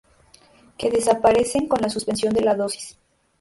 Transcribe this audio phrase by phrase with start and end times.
[0.79, 2.97] Que desaparecen con la suspensión de la dosis.